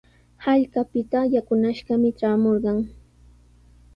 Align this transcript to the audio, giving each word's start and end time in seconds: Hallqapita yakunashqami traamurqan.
Hallqapita 0.43 1.19
yakunashqami 1.35 2.09
traamurqan. 2.19 2.79